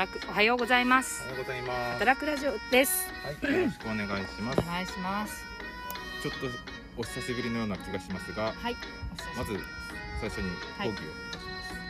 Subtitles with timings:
[0.00, 0.30] 働く。
[0.30, 1.22] おはようございます。
[1.24, 1.98] おはようございます。
[1.98, 3.06] 働くラジオです。
[3.22, 4.60] はい、よろしくお願いします。
[4.60, 4.62] お。
[4.62, 5.44] 願いします。
[6.22, 6.46] ちょっと
[6.96, 8.76] お久しぶりのような気がしますが、はい。
[9.36, 9.58] まず
[10.20, 10.96] 最初に講義をい
[11.32, 11.44] たし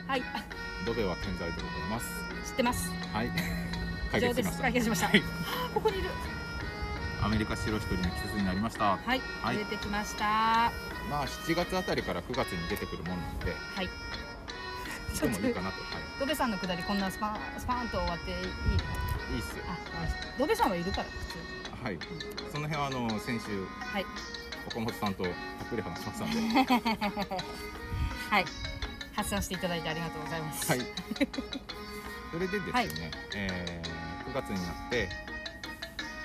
[0.08, 0.20] はい。
[0.22, 0.44] ます。
[0.86, 2.50] ドベは健在でございます。
[2.50, 2.90] 知ってます。
[3.12, 3.30] はい。
[4.10, 4.62] 解決しました。
[4.62, 5.06] 解決しました。
[5.06, 5.22] はい。
[5.72, 6.10] ここにいる。
[7.22, 8.96] アメリカ白一人の季節になりました。
[8.96, 9.58] はい、はい。
[9.58, 10.24] 出てきました。
[10.24, 10.72] は
[11.08, 13.88] まあ7月あたりから9月に出てくるもんなので、い
[15.18, 15.80] でもいいかなと。
[15.82, 15.88] は
[16.18, 18.42] ドベさんのくだりこんなスパンスパンと終わっていいの？
[18.42, 18.46] い。
[19.34, 19.64] いいっすよ。
[19.68, 19.76] あ
[20.38, 21.98] ドベさんはいるから普はい。
[22.52, 24.06] その辺はあの先週はい
[24.66, 25.32] 岡本さんとたっ
[25.70, 27.34] ぷり話しましたので、通
[28.30, 28.44] はい
[29.16, 30.80] 発散していただいてありがとうございますはい。
[32.32, 32.88] それでですね、はい
[33.34, 35.08] えー9月になって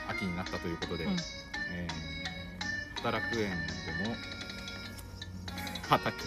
[0.09, 1.15] 秋になったということで、うん
[1.73, 2.15] えー
[2.97, 4.15] 働く園でも
[5.87, 6.21] 畑の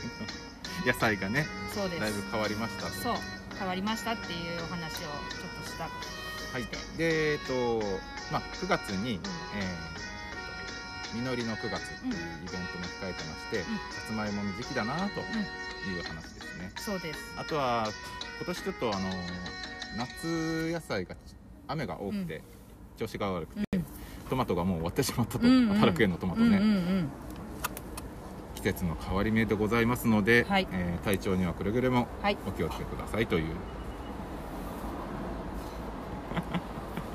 [0.87, 2.00] 野菜がねそうです。
[2.00, 2.86] だいぶ変わりました。
[2.86, 3.14] とそう
[3.58, 6.62] 変わりましたっていうお話をちょっとしたはい、
[6.97, 7.83] でえっと
[8.33, 9.16] まあ9月に、ん。
[9.16, 10.08] えー
[11.14, 13.66] 実りの9月っていうイベントも控えてまして、さ
[14.08, 17.34] つまいもの時期だなという話ですね、そうです。
[17.38, 17.88] あとは
[18.38, 19.08] 今年ちょっとあの
[19.97, 21.16] 夏野菜が
[21.66, 22.42] 雨が多くて、
[22.98, 23.81] 調子が悪くて、
[24.28, 25.75] トマトがもう終わってしまったと、うんうん。
[25.77, 27.10] 働く園のトマトね、うんうんうん
[28.59, 30.67] 季節の変わり目でございますので、はい。
[30.73, 32.37] えー体調にはくれぐれもはい。
[32.47, 33.45] お気をつけくださいという。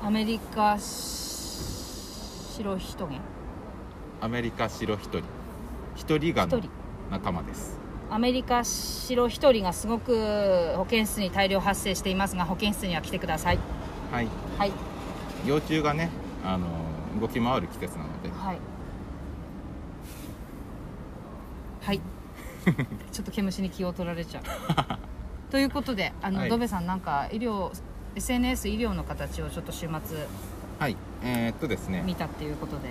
[0.02, 3.20] アメリカし白ヒトゲン
[4.22, 5.22] アメリカ白一人
[5.94, 6.32] 一人。
[6.34, 6.48] が
[7.10, 7.78] 仲間です。
[8.10, 13.58] アメリカ白一人がすごく保健室に大量発生していますが保健室には来てください。
[14.10, 14.28] はい。
[14.58, 14.72] はい。
[15.46, 16.08] 幼虫がね
[16.42, 16.68] あの
[17.20, 18.73] 動き回る季節なのではいはい
[23.12, 24.44] ちょっと毛虫に気を取られちゃう。
[25.50, 26.48] ということであの、はい。
[26.50, 27.70] ドベさんなんか医療
[28.16, 30.26] SNS 医療の形をちょっと週末
[30.78, 30.96] はい。
[31.22, 32.02] えーっとですね。
[32.04, 32.90] 見たっていうことで。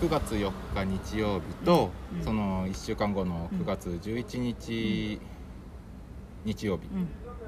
[0.00, 2.24] 9月4日日曜日と、うん。
[2.24, 5.20] その1週間後の9月11日、
[6.44, 6.82] 日曜日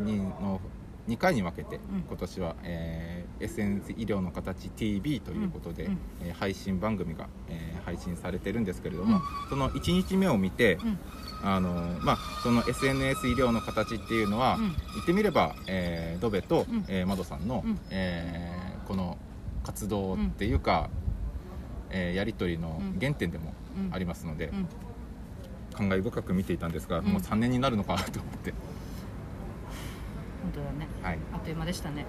[0.01, 0.07] うん。
[0.07, 0.61] にの
[1.09, 1.81] 2回に分けて、ん。
[2.09, 5.93] 今年は、えー SNS 医療の形 TV ということで、うん。
[5.93, 5.99] うん。
[6.23, 9.49] えー配信番組が、えー配信されてるんですけれども、うん。
[9.51, 10.99] その1日目を見て、うん
[11.45, 11.71] あの
[12.01, 14.63] まあ、その SNS 医療の形っていうのは、うん。
[14.95, 16.85] 言ってみれば、えードベと、うん。
[16.89, 17.79] えーマドさんの、うん。
[17.91, 19.19] えーこの
[19.65, 20.89] 活動っていうか、
[21.91, 23.95] えーやり取りの原点でもうん。
[23.95, 24.69] ありますので、うん。
[25.75, 27.05] 感慨深く見ていたんですが、うん。
[27.07, 28.53] もう3年になるのかなと思って、
[30.43, 30.89] 本当だね。
[31.03, 32.07] はい、あっという間でしたね。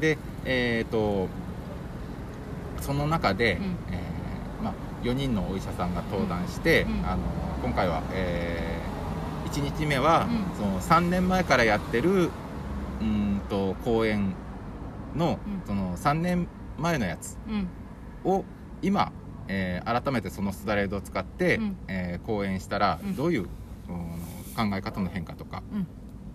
[0.00, 1.28] でえっ、と
[2.80, 3.94] その中で、うん。
[3.94, 7.06] えーまあ、4人のお医者さんが登壇して、うんうん。
[7.06, 7.22] あの
[7.64, 8.78] 今回は、え
[9.46, 10.56] 1日目は、うん。
[10.56, 14.34] その3年前からやってるうーんと講演
[15.16, 15.66] の,、うん。
[15.66, 17.68] その3年前のやつうん。
[18.30, 18.44] を
[18.82, 19.12] 今、
[19.48, 21.76] えー改めてそのスライドを使って、うん。
[21.88, 23.16] えー講演したら、うん。
[23.16, 23.48] どういううん
[24.70, 25.86] 考え方の変化とかうん。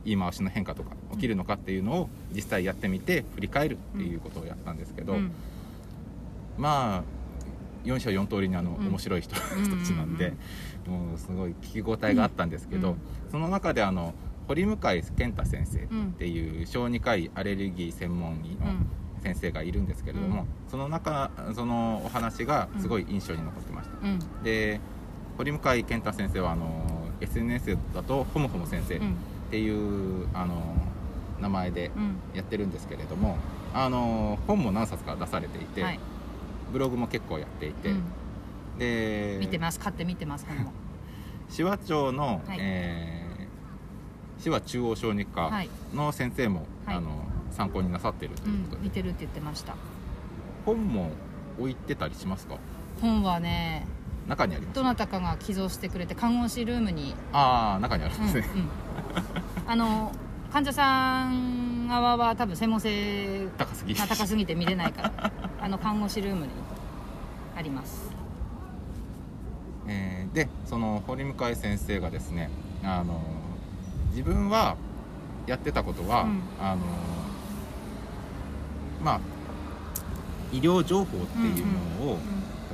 [0.05, 5.31] 言い回しの変化とか起きるのかっていうのを実際やってみて振り返るっていうことをやったんですけど、うん。
[6.57, 7.18] まあ
[7.89, 8.87] 4社4通りにあの、うん。
[8.87, 9.43] 面白い人たち
[9.93, 10.33] なんで、
[10.87, 12.97] もうすごい聞き応えがあったんですけど、うん。
[13.31, 14.13] その中であの
[14.47, 18.87] 堀向健太先生っうんていう小児科医アレルギー専門医のうん。
[19.21, 20.47] 先生がいるんですけれども、うん。
[20.69, 24.19] その中そのお話がすごい印象に残ってました、うん。
[24.43, 24.79] で
[25.37, 26.85] 堀向健太先生はあの
[27.19, 29.15] SNS だとホモホモ先生っうん。
[29.51, 30.75] ていう、あの
[31.41, 32.15] 名前でうん。
[32.33, 33.37] やってるんですけれども
[33.73, 35.99] あの本も何冊か出されていて、はい
[36.71, 38.03] ブログも結構やっていて、うん。
[38.77, 39.79] で見てます。
[39.79, 40.71] 買って見てます本も。
[41.49, 42.57] 紫波町の、はい。
[42.59, 43.29] えー
[44.41, 45.69] 紫波中央小児科はい。
[45.93, 46.95] の先生も、はい。
[46.95, 49.75] あの参考になさってるとういうことで、ん見てるって言ってました。
[50.65, 51.09] 本も
[51.59, 52.55] 置いてたりしますか？
[53.01, 53.85] 本はね
[54.27, 54.75] 中にあります。
[54.75, 57.15] どなたかが寄贈してくれて看護師ルームに。
[57.33, 58.33] ああ中にあるんうんうん。
[58.33, 58.63] ですね、
[59.67, 60.11] あの
[60.53, 65.31] 患者さん側は多分専門性高すぎが高すぎて見れないから。
[65.61, 66.51] あの看護師ルームに
[67.59, 68.09] あります。
[69.87, 72.49] えーでその堀向先生がですね
[72.83, 73.19] あの
[74.11, 74.77] 自分は
[75.45, 76.41] やってたことは、うん。
[76.61, 76.81] あの
[79.03, 79.19] まあ
[80.53, 81.65] 医療情報っていう
[81.99, 82.17] のを、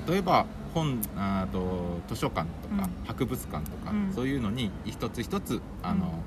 [0.08, 3.06] 例えば本あと図書館とか、うん。
[3.06, 4.14] 博物館とか、うん。
[4.14, 6.20] そういうのに一つ一つあの、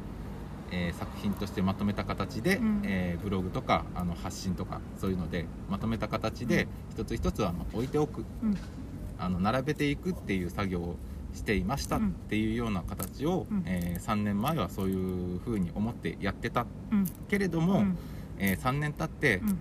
[0.70, 2.82] えー作品としてまとめた形で、うん。
[2.84, 8.24] えーブログとかあの発信とかそういうのでまとめた形で、一つ一つあの置いておく。
[8.42, 8.56] うん。
[9.18, 10.96] あの並べていくっていう作業を
[11.34, 12.08] していましたうん。
[12.08, 13.62] っていうような形を、うん。
[13.66, 16.66] え3年前はそういうふうに思ってやってた。
[16.92, 17.06] うん。
[17.28, 17.98] けれども、うん。
[18.38, 19.58] え3年経ってうん。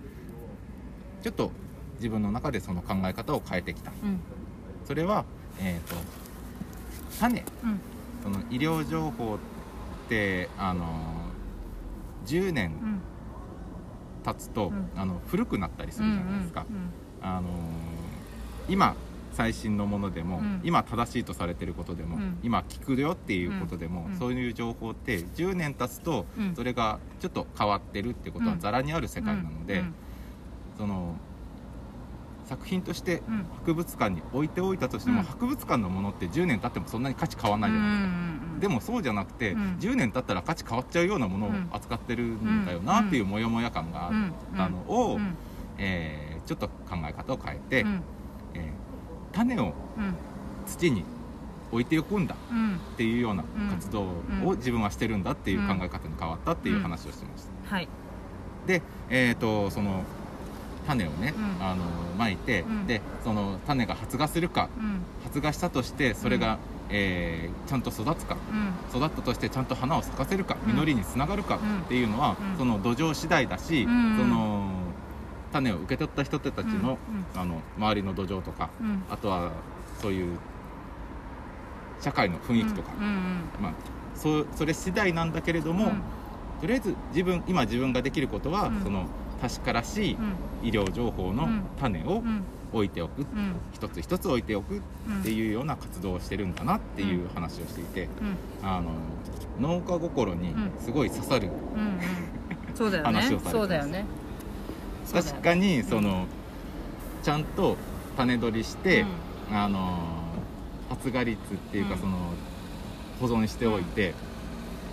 [1.22, 1.50] ちょっと
[1.96, 3.90] 自分の中でその考え方を変えてきた。
[4.02, 4.20] うん。
[4.86, 5.24] それは、
[5.60, 5.96] えー、と
[7.18, 7.44] 種。
[7.64, 7.80] うん。
[8.22, 9.38] その医療情報
[10.08, 10.86] ってあの
[12.26, 13.00] 10年うん。
[14.24, 14.90] 経つと、うん。
[15.00, 16.90] あの古くなったりするじゃないですか、うん
[17.20, 17.48] あの
[18.68, 18.94] 今
[19.32, 20.60] 最新のものでも、うん。
[20.64, 22.38] 今正しいとされてることでも、うん。
[22.42, 24.18] 今聞くよっていうことでも、うん。
[24.18, 26.54] そういう情報って10年経つと、うん。
[26.56, 28.60] それがちょっと変わってるってことはうん。
[28.60, 29.94] ざらにある世界なので、うん。
[30.76, 31.14] その
[32.46, 33.46] 作品としてうん。
[33.60, 35.26] 博物館に置いておいたとしても、うん。
[35.26, 39.76] 博物館のものって10年経ってもそんなに価値変わらないじゃないですか、うんでもそうじゃなくて、うん。
[39.80, 41.68] 10年経ったら価値変わっちゃうようなものをうん。
[41.72, 45.36] 扱ってるんだよなっていうモヤモヤ感があったのを、うん。
[45.78, 48.02] えーちょっと考え方を変えて、うん。
[48.54, 50.14] えー種をうん。
[50.66, 51.04] 土に
[51.70, 52.76] 置いておくんだうん。
[52.76, 57.74] っていうような活動を自分はしてるんだっていう考え方に変わったっていう話をしてました。
[57.74, 57.88] はい。
[58.66, 60.02] で、えー、とその
[60.86, 61.64] 種をね、うん。
[61.64, 61.84] あの
[62.18, 62.86] まいて、うん。
[62.86, 65.00] でその種が発芽するかうん。
[65.24, 66.58] 発芽したとしてそれが、
[66.90, 68.98] えーちゃんと育つかうん。
[68.98, 70.74] 育ったとしてちゃんと花を咲かせるかうん。
[70.76, 71.80] 実りにつながるかうん。
[71.80, 72.58] っていうのは、うん。
[72.58, 74.70] その土壌次第だし、うんその
[75.52, 76.98] 種を受け取った人たちの,、
[77.34, 79.02] うんあの周りの土壌とかうん。
[79.10, 79.52] あとは
[80.00, 80.38] そういう
[82.00, 82.90] 社会の雰囲気とか、
[83.60, 83.72] まあ、
[84.14, 86.02] そそれ次第なんだけれども、うん。
[86.60, 88.82] とりあえず自分今自分ができることは、うん。
[88.82, 89.06] その
[89.40, 90.14] 確からしい
[90.62, 90.68] うん。
[90.68, 91.62] 医療情報のうん。
[91.80, 93.54] 種をうん置いておく、うん。
[93.72, 95.20] 一つ一つ置いておくうん。
[95.20, 98.08] っていうような活動をしてるんだなっていう話をしていて、
[98.62, 98.68] うん。
[98.68, 98.90] あの
[99.60, 101.50] 農家心にすごい刺さる、
[102.74, 103.20] そうだよね。
[103.20, 103.50] 話をされてます。
[103.52, 104.04] そうだよね。
[105.12, 106.26] 確かにその、
[107.22, 107.76] ちゃんと
[108.16, 109.04] 種取りして、
[109.50, 109.56] うん。
[109.56, 109.98] あの
[110.90, 112.00] 発芽率っていうかうん。
[112.00, 112.16] その
[113.20, 114.14] 保存しておいて、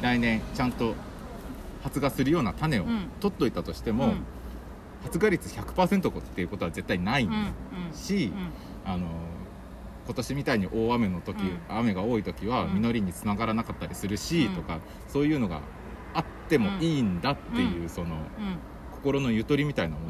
[0.02, 0.96] 来年ちゃんと
[1.84, 3.10] 発芽するような種をうん。
[3.20, 4.24] 取っといたとしても、うん
[5.06, 7.30] 発芽率100%っていうことは絶対ない
[7.94, 8.34] し、
[8.84, 9.08] あの
[10.06, 11.60] 今年みたいに大雨の時、うん。
[11.70, 12.82] 雨が多い時はうん。
[12.82, 14.56] 実りにつながらなかったりするし、うん。
[14.56, 15.62] とかそういうのが
[16.14, 17.90] あってもいいんだっていう、うん。
[17.90, 18.20] そのうん。
[18.92, 20.02] 心のゆとりみたいなも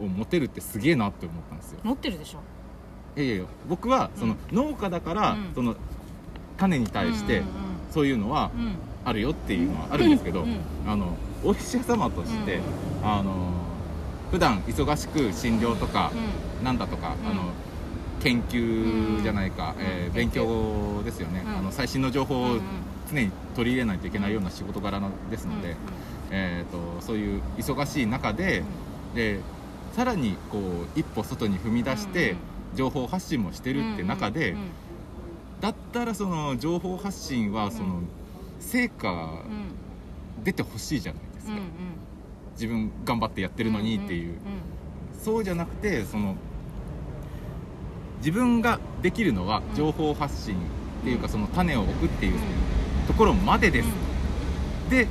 [0.00, 0.06] うん。
[0.08, 1.80] のを持てるってすげえなって思ったんですよ。
[1.82, 2.38] 持ってるでしょ？
[3.16, 5.52] いやいやいや僕はその農家だから、うん。
[5.54, 5.74] その
[6.56, 7.44] 種に対してうん
[7.90, 8.50] そういうのは
[9.04, 10.60] あるよっていうのはあるんですけど、うん。
[10.86, 12.62] あのお医者様として、うん。
[13.02, 13.52] あの
[14.30, 16.12] 普段忙しく診療とか、
[16.62, 17.30] なんだとか、うん。
[17.30, 17.42] あの
[18.20, 19.84] 研究じゃないか、うん。
[19.84, 21.56] えー勉強ですよね、うん。
[21.58, 22.58] あの最新の情報を
[23.10, 25.76] 常に取り入れないといけないような仕事柄なですので、
[26.30, 28.62] えー、とそういう忙しい中で,、
[29.14, 29.40] で
[29.94, 32.36] さらにこう一歩外に踏み出して、
[32.74, 34.56] 情報発信もしてるって中で、
[35.60, 38.08] だったらその情報発信はその、うん。
[38.60, 40.44] 成果うん。
[40.44, 41.52] 出てほしいじゃないですか、
[42.58, 44.34] 自分頑張ってやってるのにっていう、
[45.22, 46.34] そうじゃなくてその
[48.18, 49.76] 自分ができるのはうん。
[49.76, 51.30] 情報発信っていうかうん。
[51.30, 52.38] その種を置くっていう
[53.06, 53.88] ところまでです、
[54.90, 55.06] で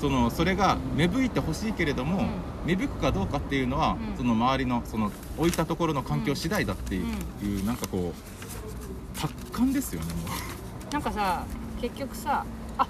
[0.00, 2.28] そのそれが芽吹いてほしいけれども、うん。
[2.66, 4.16] 芽吹くかどうかっていうのは、うん。
[4.16, 10.20] その周りのその置いたところの環境次第だっていう,、なんかこう達観ですよねも
[10.90, 10.92] う。
[10.92, 11.44] なんかさ
[11.78, 12.46] 結局さ
[12.78, 12.86] あ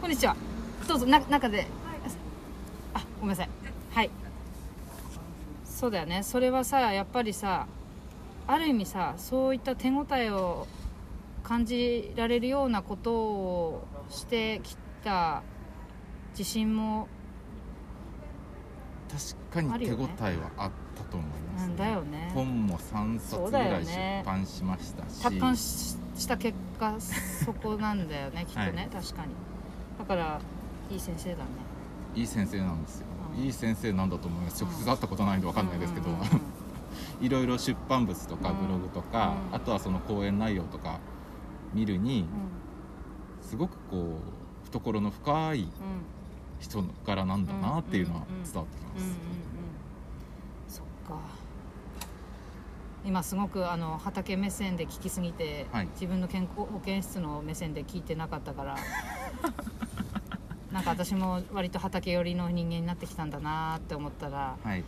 [0.00, 0.34] こんにちは。
[0.88, 1.66] どうぞな中で。
[1.86, 1.89] あ
[3.20, 3.48] ごめんなさい。
[3.92, 4.10] はい。
[5.64, 6.22] そうだよね。
[6.22, 7.66] それはさやっぱりさ
[8.46, 10.66] ある意味さそういった手応えを
[11.42, 15.42] 感じられるようなことをしてきた
[16.32, 17.08] 自信も
[19.52, 22.30] 確かに手応えはあったと思います、なんだよね。
[22.34, 25.22] 本も3冊ぐらい出版しましたし。
[25.22, 29.32] 達観しした結果そこなんだよねきっとね、は確かに。
[29.98, 30.40] だから
[30.90, 31.44] いい先生だね。
[32.14, 34.62] いい先生なんですよ、うんいい先生なんだと思います。
[34.62, 36.26] 直接会ったことないんで分かんないですけど、うんうんうん
[37.20, 39.56] いろいろ出版物とかうんブログとか、うん。
[39.56, 40.98] あとはその講演内容とか
[41.74, 42.26] 見るに
[43.42, 44.18] うすごくこ
[44.62, 45.70] う懐の深いんうん
[46.60, 49.16] 人柄なんだなっていうのはうんうんうん伝わってきます、うんうんうん。
[50.68, 51.20] そっか。
[53.04, 55.88] 今すごくあの畑目線で聞きすぎて、はい。
[55.92, 58.76] 自分の健康保健室の目線で聞いてなかったから
[60.72, 64.84] なんか私も割と畑寄りの人間になってきたんだなって思ったらはい。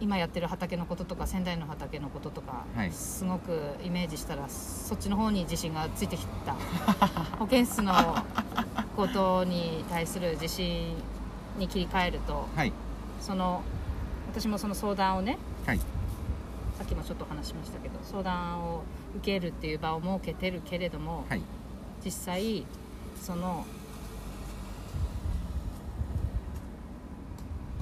[0.00, 2.90] 今やってる畑のこととか仙台の畑のこととか、はい。
[2.90, 6.54] すごくイメージしたらそっちの方に自信がついてきた。
[7.38, 7.92] 保健室の
[8.96, 10.96] ことに対する自信
[11.56, 12.72] に切り替えるとはい。
[13.20, 13.62] その
[14.32, 15.78] 私もその相談をねはい。
[15.78, 18.82] さっきもちょっと話しましたけど相談を
[19.18, 21.42] 受けるっていう場を設けてるけれども、はい。
[22.04, 22.66] 実際
[23.20, 23.64] その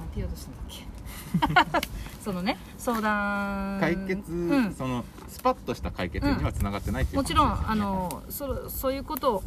[0.17, 1.87] 言おうとしたんだっけ？
[2.23, 3.79] そのね相談。
[3.79, 4.73] 解決、うん。
[4.73, 9.43] そのスパッとした解決にはつながってないっていうもちろん、あのそそういうことを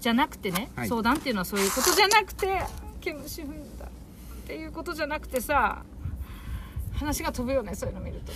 [0.00, 0.88] じゃなくてね、はい。
[0.88, 2.62] 相談っていうのはそういうことじゃなくて
[3.00, 3.88] 毛虫踏んだっ
[4.46, 5.82] ていうことじゃなくてさ
[6.94, 8.32] 話が飛ぶよねそういうの見ると。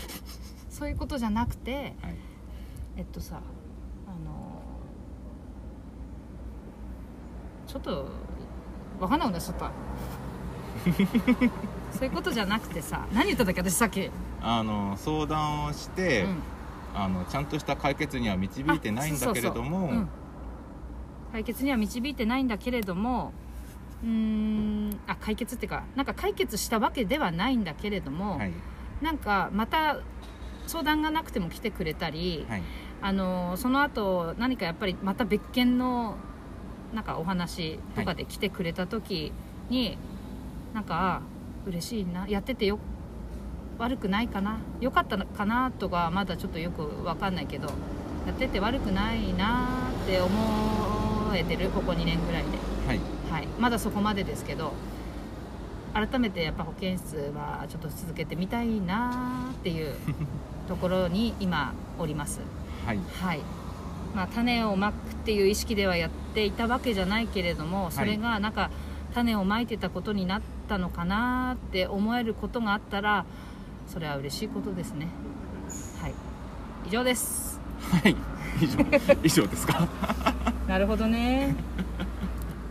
[0.71, 2.17] そういうことじゃなくてはい。
[2.97, 3.37] えっとさ
[4.07, 4.63] あの
[7.67, 8.07] ちょっと
[8.99, 9.71] わかんなくなっちゃった
[11.93, 16.25] そういうことじゃなくてさ何言ったんだっけ私さっき、うんあの相談をして、
[16.95, 20.09] あのちゃんとした解決には導いてないんだけれどもうん。
[21.33, 23.33] 解決には導いてないんだけれども
[24.03, 28.53] うーんあ解決っていうかなんか解決したわけではないんだけれども、はい。
[29.03, 29.99] なんかまた
[30.67, 32.63] 相談がなくても来てくれたり、はい。
[33.01, 36.17] あのその後何かやっぱりまた別件の
[36.93, 39.33] なんかお話とかで来てくれた時
[39.69, 39.99] に、
[40.75, 42.79] なんかあ嬉しいなやっててよ
[43.79, 47.69] 悪くないかな良かったのかなとかまだちょっとよく分かんないけど
[48.27, 49.69] やってて悪くないな
[50.05, 52.49] って思えてるここ2年ぐらいで、
[52.87, 53.01] はい。
[53.31, 54.73] はい、まだそこまでですけど
[55.95, 59.95] 改めてやっぱ保健室はちょっと続けてみたいなっていう
[60.69, 62.41] ところに今おります。
[62.87, 62.99] はい。
[63.21, 63.41] はい。
[64.15, 68.71] まあ、種をまくっていう意識ではやっていたわけじゃないけれどもそれがなんか
[69.13, 73.25] 種をまいてたことになったのかなって思えることがあったら
[73.87, 75.09] それは嬉しいことですね。
[76.03, 76.15] はい。
[76.87, 77.59] 以上です。
[78.03, 78.15] はい。
[78.61, 78.79] 以上。
[79.25, 79.89] 以上ですか？
[80.69, 81.55] なるほどね。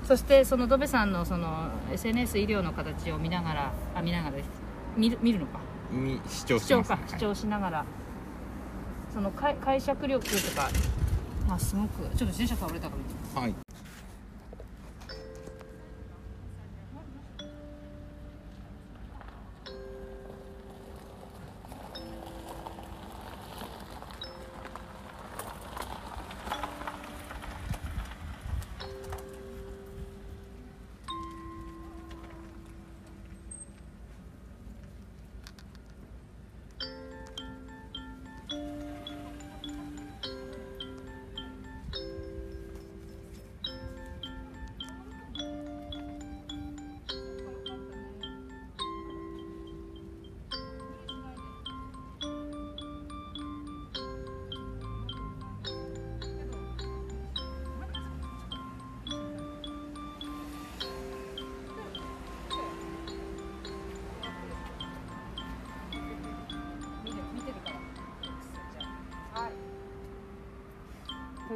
[0.03, 4.49] そしてそのドベさんのその SNS 医療の形を見ながらあ見ながらです
[4.95, 5.59] 見る見るのか？
[5.91, 7.07] に視聴視してます、聴か。
[7.07, 7.85] 視聴しながら、
[9.13, 10.69] その解解釈力とか
[11.49, 13.41] あすごくちょっと自転車倒れたかも。
[13.41, 13.55] はい、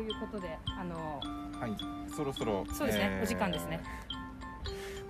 [0.01, 1.21] いうことであの
[1.59, 1.75] はい、
[2.15, 3.79] そろそろそうですねお時間ですね。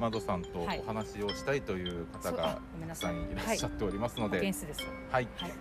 [0.02, 0.82] マドさんとはい。
[0.84, 4.82] お話をしたいという方がたくさんいらっしゃっておりますの保で、健室です。
[5.12, 5.52] はい、はい。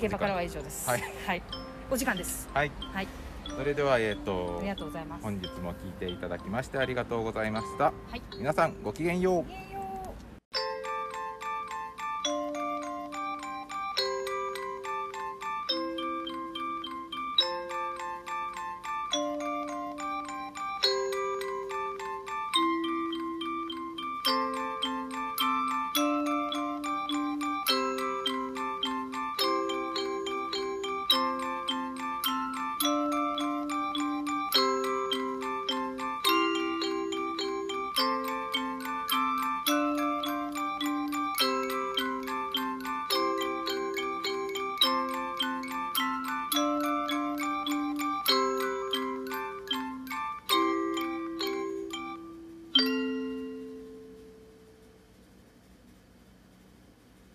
[0.00, 0.88] 現場からは以上です。
[0.88, 1.42] はい、はい、
[1.90, 2.48] お時間です。
[2.52, 3.08] はい、はい。
[3.56, 5.22] それではえっ、とありがとうございます。
[5.22, 7.84] 本日も聞いていただきましてありがとうございました。
[7.84, 8.22] はい。
[8.36, 9.77] 皆さんごきげんよう。